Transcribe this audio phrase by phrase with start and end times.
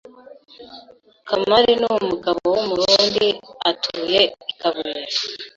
[1.27, 3.27] Kamari numugabo wumurundi
[3.69, 5.01] atuye ikabuye